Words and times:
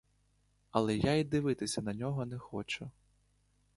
Але 0.71 0.95
я 0.97 1.13
й 1.13 1.23
дивитися 1.23 1.81
на 1.81 1.93
нього 1.93 2.25
не 2.25 2.37
хочу. 2.37 2.91